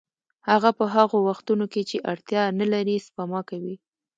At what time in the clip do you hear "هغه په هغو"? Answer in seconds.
0.49-1.17